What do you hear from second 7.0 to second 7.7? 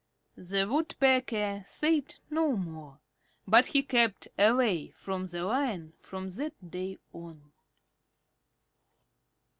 on.